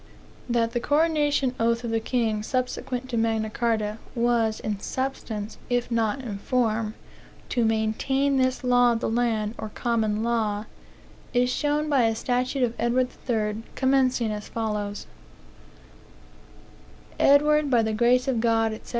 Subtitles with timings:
[0.49, 5.91] That the coronation oath of the kings subsequent to Magna Carta was, in substance, if
[5.91, 6.95] not in form,
[7.49, 10.65] "to maintain this law of the land, or common law,"
[11.35, 15.05] is shown by a statute of Edward Third, commencing as follows:
[17.19, 18.89] "Edward, by the Grace of God, ect.